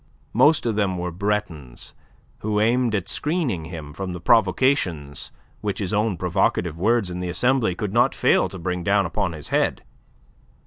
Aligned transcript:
Most 0.33 0.65
of 0.65 0.75
them 0.75 0.97
were 0.97 1.11
Bretons, 1.11 1.93
who 2.39 2.59
aimed 2.59 2.95
at 2.95 3.07
screening 3.07 3.65
him 3.65 3.93
from 3.93 4.13
the 4.13 4.19
provocations 4.19 5.31
which 5.59 5.77
his 5.77 5.93
own 5.93 6.17
provocative 6.17 6.75
words 6.79 7.11
in 7.11 7.19
the 7.19 7.29
Assembly 7.29 7.75
could 7.75 7.93
not 7.93 8.15
fail 8.15 8.49
to 8.49 8.57
bring 8.57 8.83
down 8.83 9.05
upon 9.05 9.33
his 9.33 9.49
head. 9.49 9.83